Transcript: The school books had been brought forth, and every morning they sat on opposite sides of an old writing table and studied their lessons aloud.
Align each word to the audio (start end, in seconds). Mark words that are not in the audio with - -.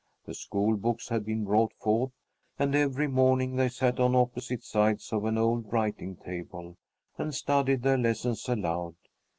The 0.25 0.33
school 0.33 0.77
books 0.77 1.09
had 1.09 1.23
been 1.27 1.45
brought 1.45 1.73
forth, 1.75 2.11
and 2.57 2.73
every 2.73 3.05
morning 3.07 3.55
they 3.55 3.69
sat 3.69 3.99
on 3.99 4.15
opposite 4.15 4.63
sides 4.63 5.13
of 5.13 5.25
an 5.25 5.37
old 5.37 5.71
writing 5.71 6.15
table 6.15 6.79
and 7.19 7.35
studied 7.35 7.83
their 7.83 7.99
lessons 7.99 8.49
aloud. 8.49 8.95